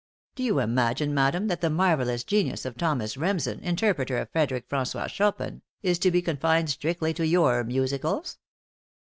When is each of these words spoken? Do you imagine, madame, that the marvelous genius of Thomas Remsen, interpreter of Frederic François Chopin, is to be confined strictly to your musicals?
Do 0.33 0.41
you 0.41 0.57
imagine, 0.57 1.13
madame, 1.13 1.45
that 1.45 1.61
the 1.61 1.69
marvelous 1.69 2.23
genius 2.23 2.65
of 2.65 2.75
Thomas 2.75 3.17
Remsen, 3.17 3.59
interpreter 3.59 4.17
of 4.17 4.31
Frederic 4.31 4.67
François 4.67 5.07
Chopin, 5.07 5.61
is 5.83 5.99
to 5.99 6.09
be 6.09 6.23
confined 6.23 6.71
strictly 6.71 7.13
to 7.13 7.27
your 7.27 7.63
musicals? 7.63 8.39